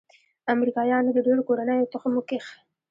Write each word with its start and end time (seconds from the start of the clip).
امریکايانو 0.53 1.09
د 1.13 1.17
ډېرو 1.27 1.47
کورنيو 1.47 1.89
تخم 1.93 2.11
وکيښ. 2.15 2.45